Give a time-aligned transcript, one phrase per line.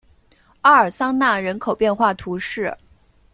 [0.61, 2.75] 奥尔桑讷人口变化图示